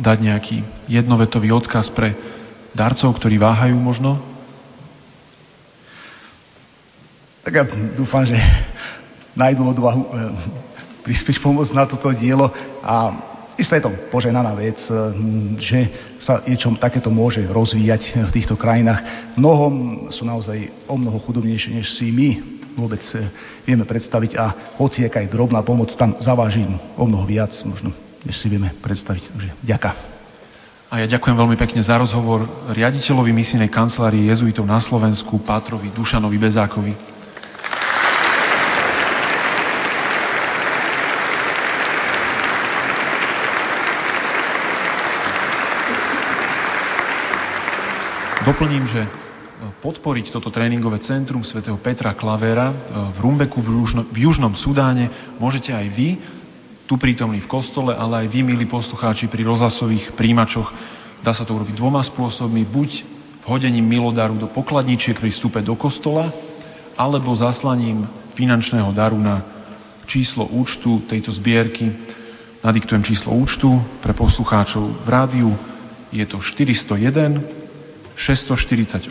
[0.01, 0.57] dať nejaký
[0.89, 2.17] jednovetový odkaz pre
[2.75, 4.19] darcov, ktorí váhajú možno?
[7.45, 8.35] Tak ja dúfam, že
[9.37, 10.74] nájdú odvahu eh,
[11.05, 12.49] prispieť pomoc na toto dielo
[12.81, 13.13] a
[13.55, 14.95] Isté je to poženaná vec, eh,
[15.63, 15.79] že
[16.19, 19.31] sa niečo takéto môže rozvíjať v týchto krajinách.
[19.39, 22.29] Mnohom sú naozaj o mnoho chudobnejšie, než si my
[22.75, 23.31] vôbec eh,
[23.63, 26.67] vieme predstaviť a hoci aká aj drobná pomoc tam zaváži
[26.99, 27.95] o mnoho viac možno,
[28.27, 29.23] než si vieme predstaviť.
[29.31, 29.91] Takže ďaká.
[30.91, 36.39] A ja ďakujem veľmi pekne za rozhovor riaditeľovi misijnej kancelárie jezuitov na Slovensku, Pátrovi Dušanovi
[36.39, 37.14] Bezákovi.
[48.45, 49.11] Doplním, že e,
[49.81, 52.77] podporiť toto tréningové centrum svätého Petra Klavera e,
[53.17, 55.09] v Rumbeku v, Južno, v Južnom Sudáne
[55.41, 56.09] môžete aj vy,
[56.85, 60.69] tu prítomní v kostole, ale aj vy, milí poslucháči, pri rozhlasových príjimačoch.
[61.25, 62.69] Dá sa to urobiť dvoma spôsobmi.
[62.69, 62.91] Buď
[63.49, 66.29] hodením milodaru do pokladničiek pri vstupe do kostola,
[67.01, 68.05] alebo zaslaním
[68.37, 69.41] finančného daru na
[70.05, 71.89] číslo účtu tejto zbierky.
[72.61, 73.73] Nadiktujem číslo účtu
[74.05, 75.57] pre poslucháčov v rádiu.
[76.13, 77.64] Je to 401
[78.17, 79.11] 648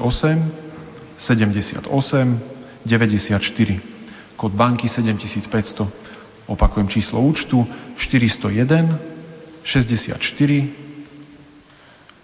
[1.17, 1.87] 78
[2.83, 3.81] 94.
[4.35, 5.87] Kód banky 7500.
[6.47, 7.63] Opakujem číslo účtu
[7.95, 8.99] 401
[9.63, 10.19] 64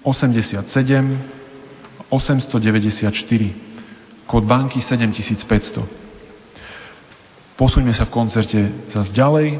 [0.03, 1.19] 87
[2.09, 3.53] 894.
[4.27, 5.83] Kód banky 7500.
[7.55, 9.59] Posuňme sa v koncerte zase ďalej.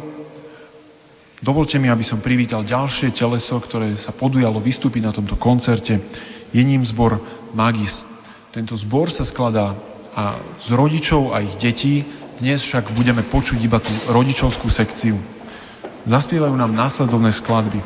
[1.39, 5.95] Dovolte mi, aby som privítal ďalšie teleso, ktoré sa podujalo vystúpiť na tomto koncerte.
[6.53, 7.21] Je ním zbor
[7.53, 8.05] Magis.
[8.49, 9.77] Tento zbor sa skladá
[10.15, 12.01] a z rodičov a ich detí.
[12.41, 15.19] Dnes však budeme počuť iba tú rodičovskú sekciu.
[16.09, 17.77] Zaspievajú nám následovné skladby.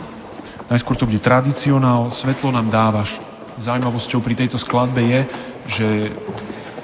[0.72, 3.12] Najskôr to bude tradicionál, svetlo nám dávaš.
[3.60, 5.20] Zaujímavosťou pri tejto skladbe je,
[5.68, 5.88] že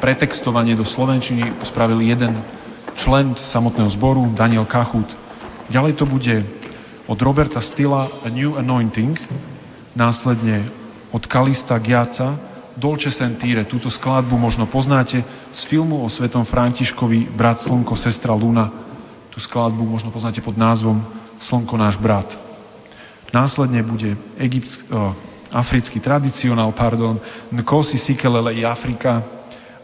[0.03, 2.35] pretextovanie do Slovenčiny spravil jeden
[2.99, 5.07] člen samotného zboru, Daniel Kachut.
[5.71, 6.35] Ďalej to bude
[7.07, 9.15] od Roberta Stila A New Anointing,
[9.95, 10.78] následne
[11.11, 12.37] od Kalista Giaca
[12.79, 13.67] Dolce Sentire.
[13.67, 15.19] Túto skladbu možno poznáte
[15.51, 18.71] z filmu o svetom Františkovi Brat Slnko, sestra Luna.
[19.29, 21.03] Tú skladbu možno poznáte pod názvom
[21.43, 22.31] Slnko náš brat.
[23.29, 25.13] Následne bude egyptsk, oh,
[25.53, 27.19] africký tradicionál, pardon,
[27.53, 29.21] Nkosi Sikelele i Afrika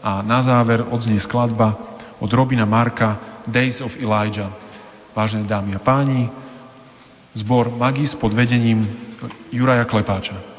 [0.02, 1.74] a na záver odznie skladba
[2.18, 4.50] od Robina Marka Days of Elijah.
[5.14, 6.28] Vážené dámy a páni,
[7.38, 8.84] zbor Magis pod vedením
[9.52, 10.55] Juraja Klepáča.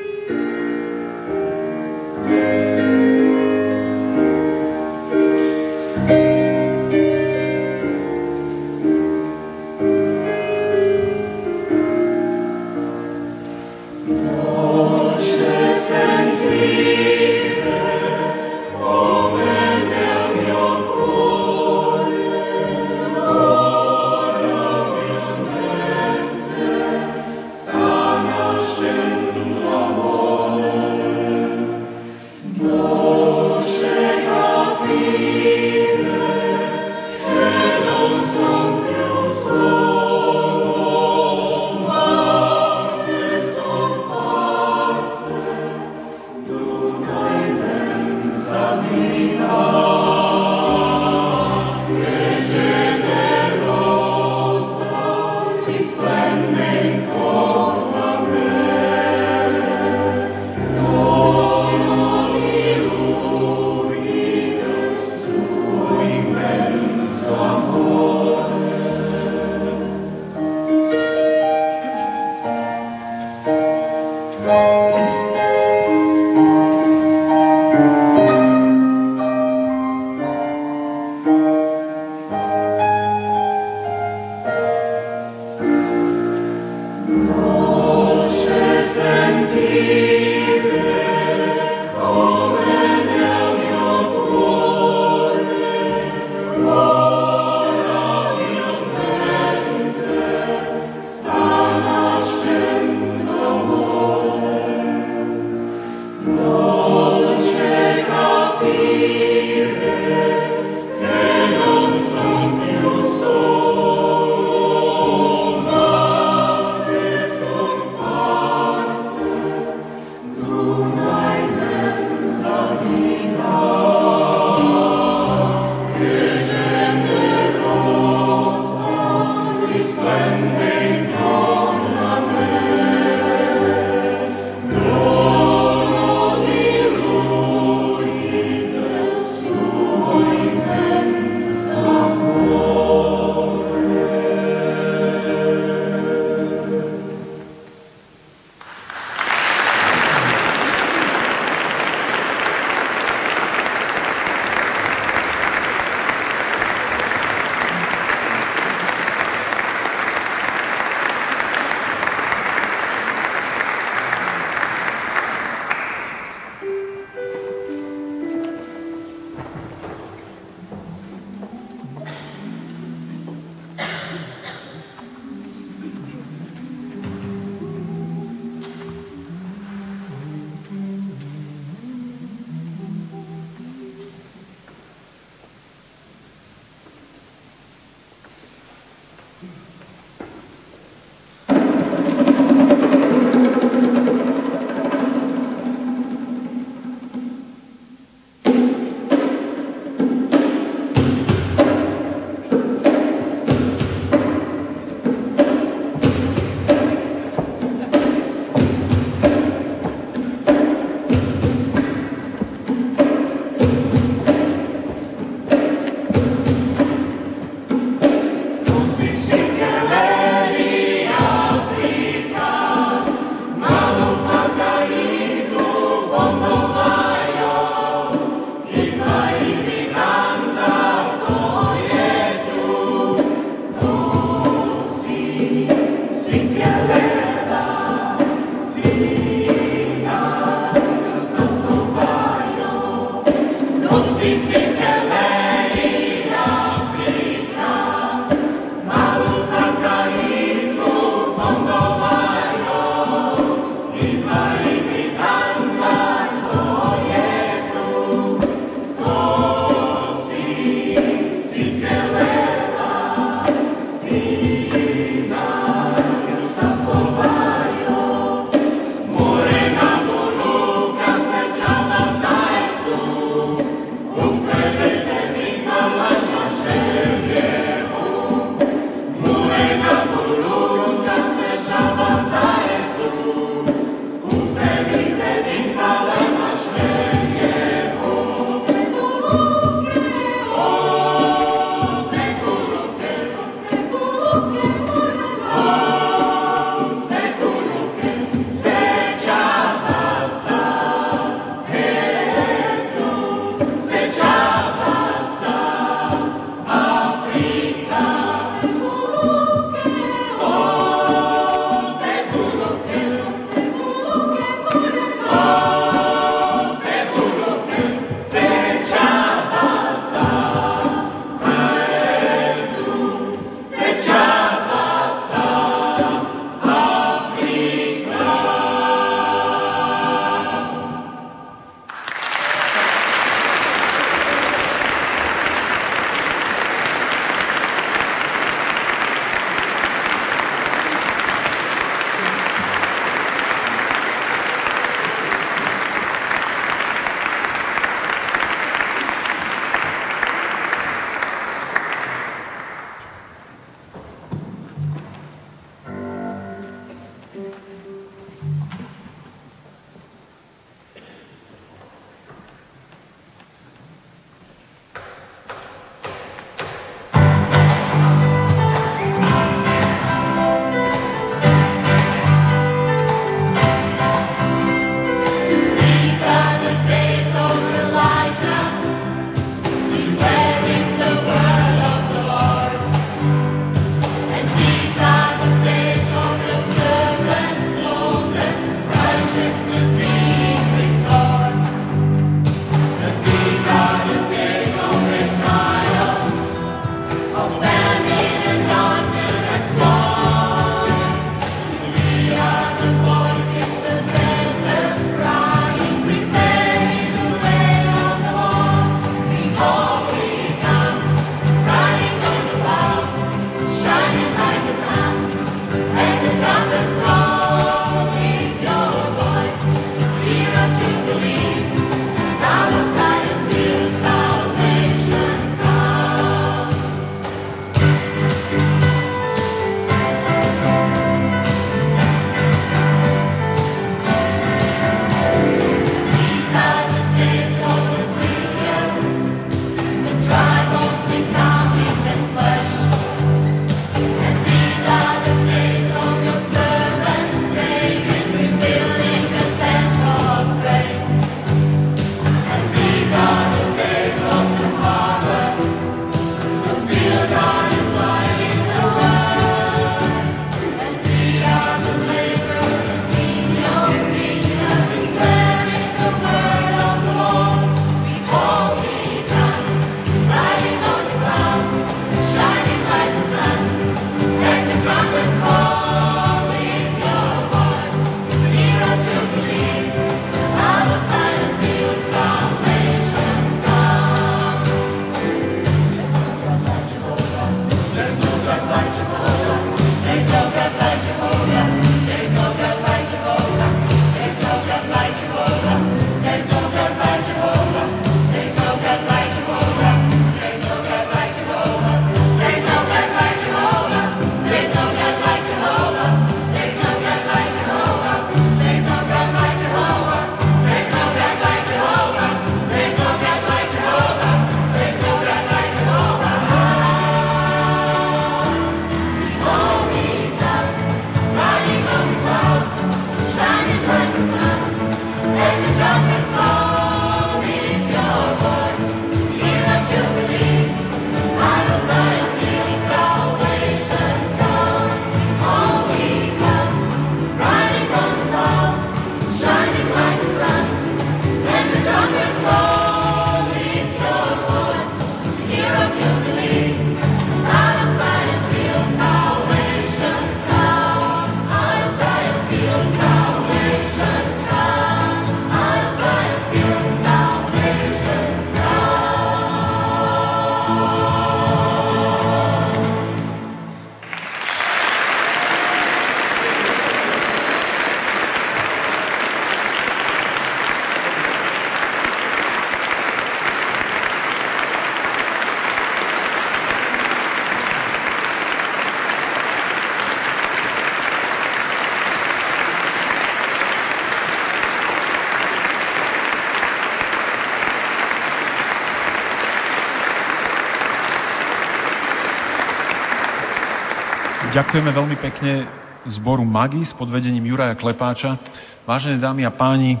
[594.56, 595.68] Ďakujeme veľmi pekne
[596.16, 598.40] zboru Magis pod vedením Juraja Klepáča.
[598.88, 600.00] Vážené dámy a páni,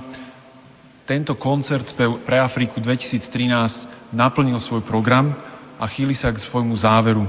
[1.04, 1.84] tento koncert
[2.24, 5.36] pre Afriku 2013 naplnil svoj program
[5.76, 7.28] a chýli sa k svojmu záveru.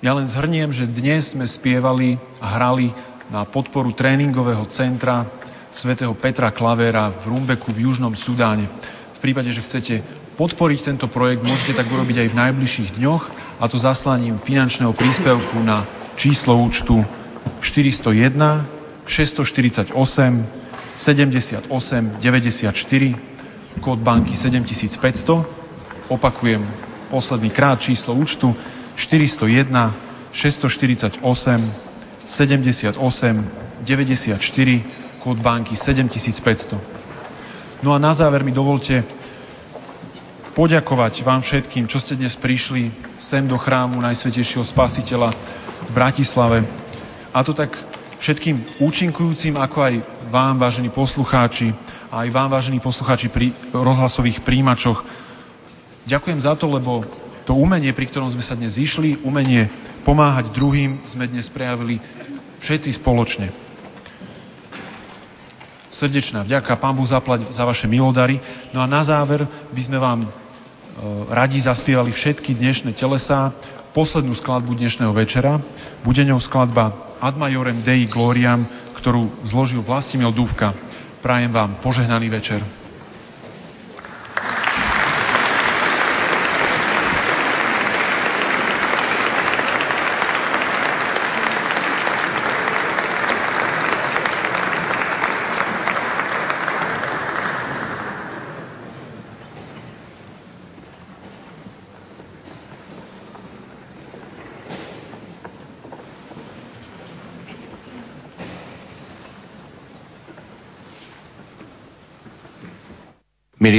[0.00, 2.88] Ja len zhrniem, že dnes sme spievali a hrali
[3.28, 5.28] na podporu tréningového centra
[5.68, 8.64] svätého Petra Klavera v Rumbeku v Južnom Sudáne.
[9.12, 10.00] V prípade, že chcete
[10.40, 13.24] podporiť tento projekt, môžete tak urobiť aj v najbližších dňoch,
[13.60, 17.04] a to zaslaním finančného príspevku na číslo účtu
[17.60, 18.66] 401
[19.06, 20.46] 648
[20.96, 23.16] 78 94
[23.80, 25.44] kód banky 7500
[26.08, 26.66] opakujem
[27.10, 28.56] posledný krát číslo účtu
[28.96, 29.94] 401
[30.32, 31.72] 648
[32.26, 33.48] 78
[33.80, 34.84] 94
[35.20, 36.80] kód banky 7500
[37.82, 39.04] No a na záver mi dovolte
[40.56, 42.88] poďakovať vám všetkým, čo ste dnes prišli
[43.20, 45.36] sem do chrámu Najsvetejšieho Spasiteľa
[45.84, 46.64] v Bratislave.
[47.28, 47.76] A to tak
[48.24, 49.94] všetkým účinkujúcim, ako aj
[50.32, 51.76] vám, vážení poslucháči,
[52.08, 55.04] a aj vám, vážení poslucháči pri rozhlasových príjimačoch.
[56.08, 57.04] Ďakujem za to, lebo
[57.44, 59.68] to umenie, pri ktorom sme sa dnes zišli, umenie
[60.08, 62.00] pomáhať druhým, sme dnes prejavili
[62.64, 63.52] všetci spoločne.
[65.92, 68.40] Srdečná vďaka, Pán Boh zaplať za vaše milodary.
[68.72, 70.45] No a na záver by sme vám
[71.28, 73.52] radi zaspievali všetky dnešné telesá,
[73.92, 75.60] poslednú skladbu dnešného večera.
[76.04, 78.64] Bude ňou skladba Ad Majorem Dei Gloriam,
[78.96, 80.72] ktorú zložil Vlastimil Dúvka.
[81.24, 82.85] Prajem vám požehnaný večer.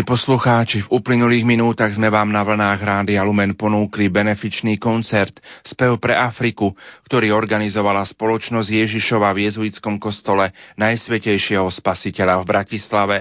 [0.08, 6.16] Poslucháči, v uplynulých minútach sme vám na vlnách Rádia Lumen ponúkli benefičný koncert Spev pre
[6.16, 6.72] Afriku,
[7.12, 13.18] ktorý organizovala spoločnosť Ježišova v jezuitskom kostole Najsvetejšieho spasiteľa v Bratislave.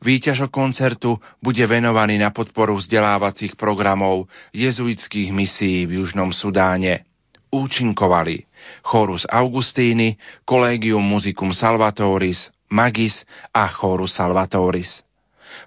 [0.00, 4.24] Výťažok koncertu bude venovaný na podporu vzdelávacích programov
[4.56, 7.04] jezuitských misií v Južnom Sudáne.
[7.52, 8.48] Účinkovali
[8.80, 10.16] Chorus Augustíny,
[10.48, 15.03] Collegium Musicum Salvatoris, Magis a Chorus Salvatoris.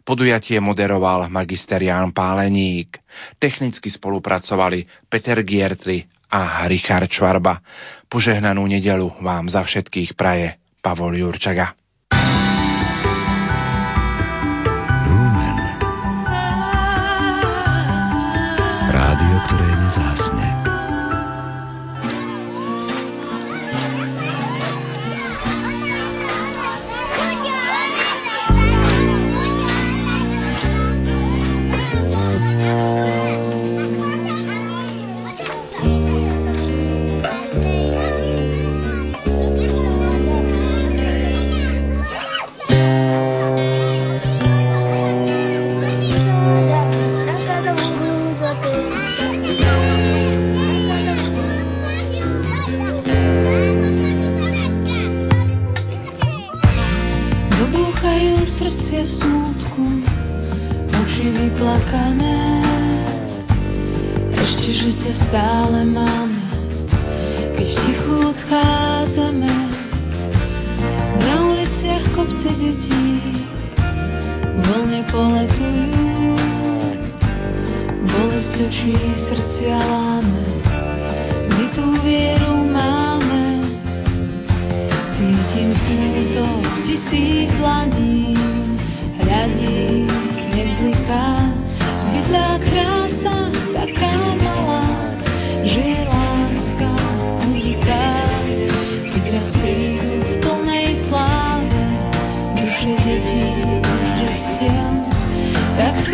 [0.07, 2.95] Podujatie moderoval magister Ján Páleník.
[3.35, 5.99] Technicky spolupracovali Peter Giertli
[6.31, 7.59] a Richard Čvarba.
[8.07, 11.75] Požehnanú nedelu vám za všetkých praje Pavol Jurčaga.
[15.11, 15.57] Lumen.
[18.87, 19.76] Rádio, ktoré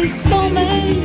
[0.03, 1.02] Všetko sem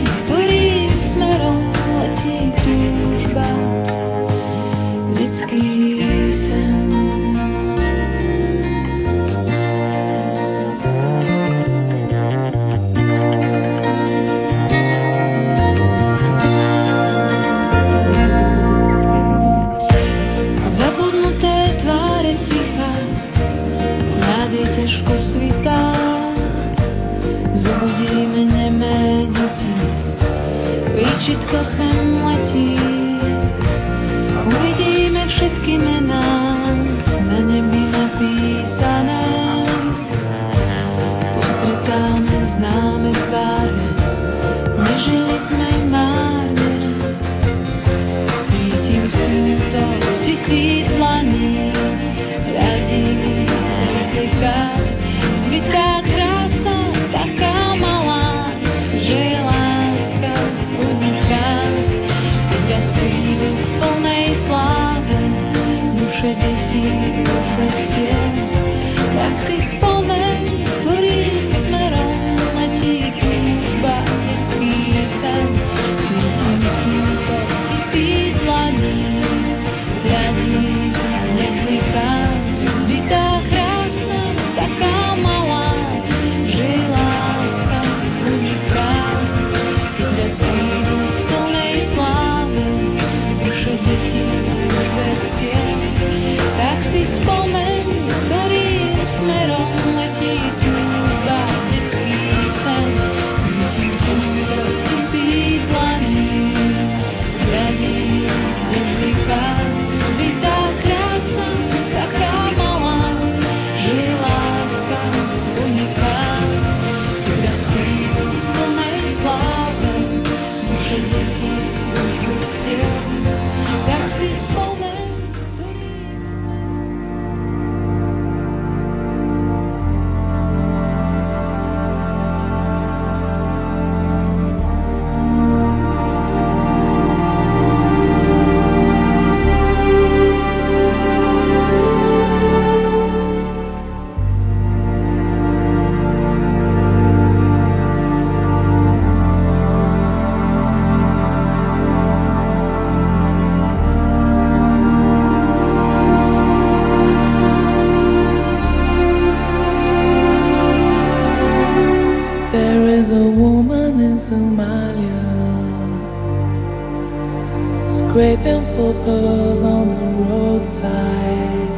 [168.10, 171.68] Scraping for pearls on the roadside.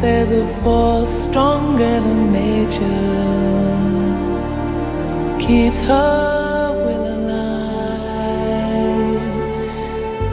[0.00, 3.34] There's a force stronger than nature.
[5.42, 7.98] Keeps her will alive.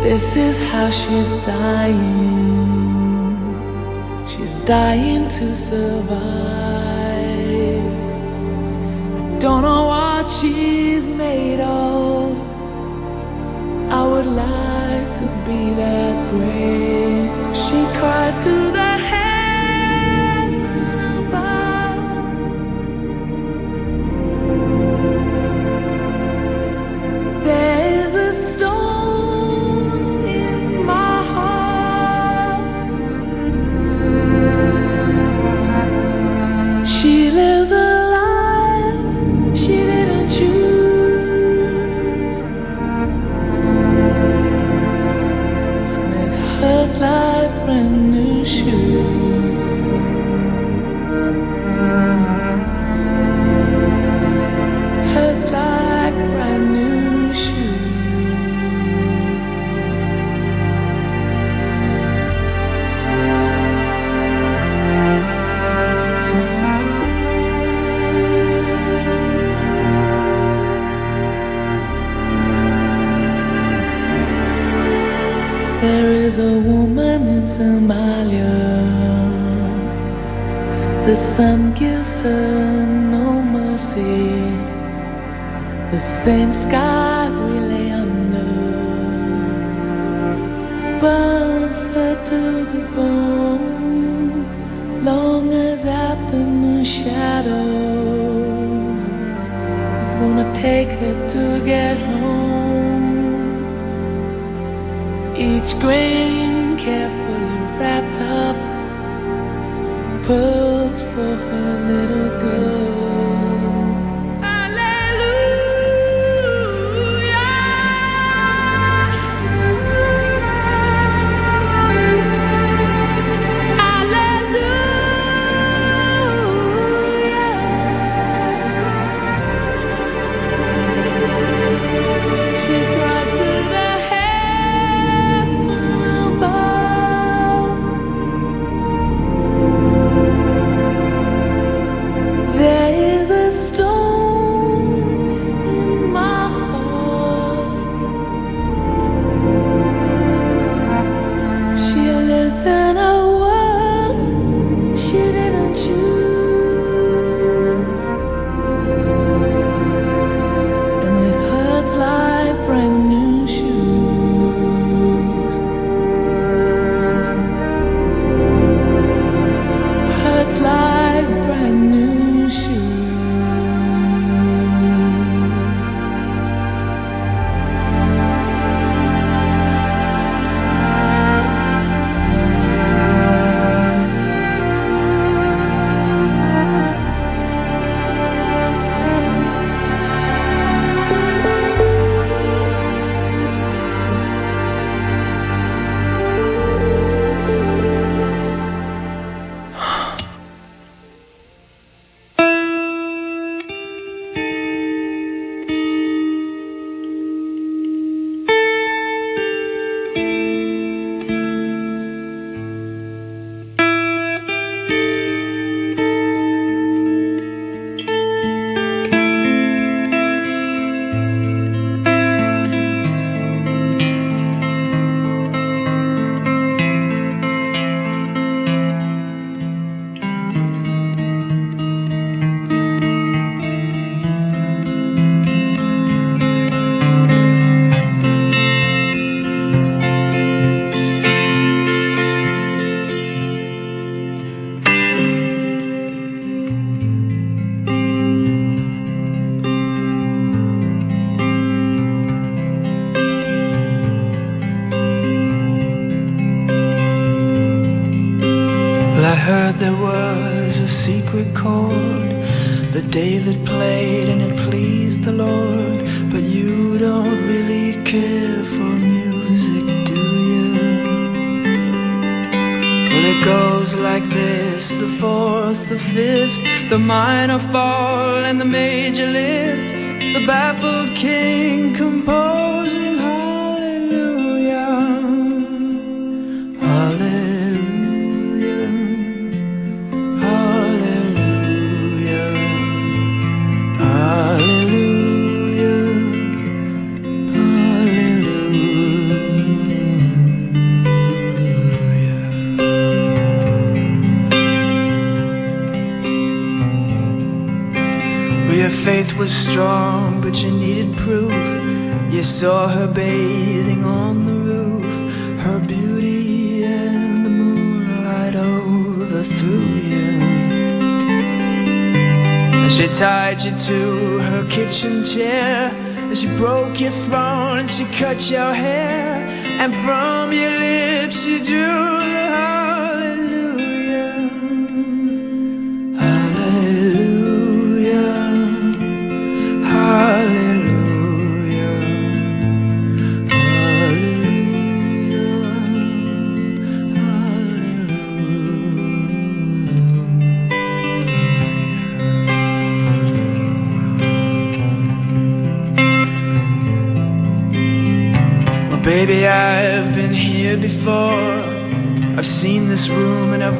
[0.03, 3.33] This is how she's dying.
[4.29, 6.21] She's dying to survive.
[9.41, 12.30] Don't know what she's made of.
[13.93, 17.27] I would like to be that brave.
[17.63, 18.90] She cries to the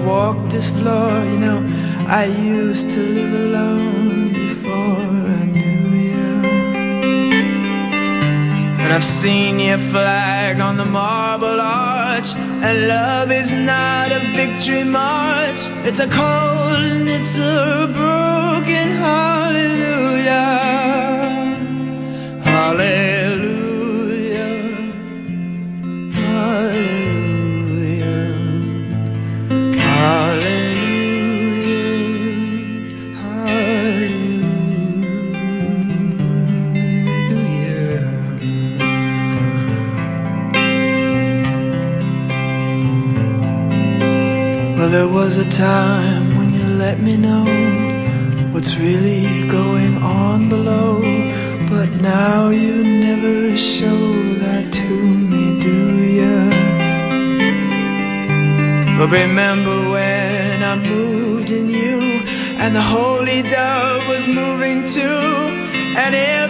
[0.06, 1.26] walked this floor.
[1.26, 1.60] You know,
[2.08, 6.34] I used to live alone before I knew you.
[8.82, 12.30] And I've seen your flag on the marble arch.
[12.64, 15.60] And love is not a victory march.
[15.88, 18.98] It's a cold and it's a broken.
[19.02, 20.61] Hallelujah.
[45.32, 47.48] Was a time when you let me know
[48.52, 51.00] what's really going on below,
[51.72, 54.12] but now you never show
[54.44, 54.92] that to
[55.32, 56.36] me, do you?
[59.00, 62.02] But remember when I moved in you,
[62.60, 65.22] and the holy dove was moving too,
[65.96, 66.41] and every